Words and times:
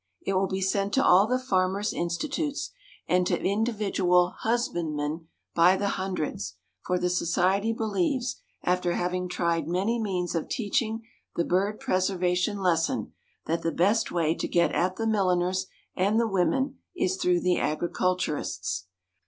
It 0.25 0.33
will 0.33 0.47
be 0.47 0.61
sent 0.61 0.93
to 0.95 1.05
all 1.05 1.27
the 1.27 1.37
farmers' 1.37 1.93
institutes, 1.93 2.71
and 3.07 3.27
to 3.27 3.39
individual 3.39 4.33
husbandmen 4.39 5.27
by 5.53 5.77
the 5.77 5.89
hundreds, 5.89 6.55
for 6.87 6.97
the 6.97 7.07
society 7.07 7.71
believes, 7.71 8.37
after 8.63 8.93
having 8.93 9.29
tried 9.29 9.67
many 9.67 9.99
means 10.01 10.33
of 10.33 10.49
teaching 10.49 11.03
the 11.35 11.45
bird 11.45 11.79
preservation 11.79 12.57
lesson, 12.57 13.13
that 13.45 13.61
the 13.61 13.71
best 13.71 14.11
way 14.11 14.33
to 14.33 14.47
get 14.47 14.71
at 14.71 14.95
the 14.95 15.05
milliners 15.05 15.67
and 15.95 16.19
the 16.19 16.27
women 16.27 16.79
is 16.97 17.15
through 17.17 17.41
the 17.41 17.59
agriculturists. 17.59 18.87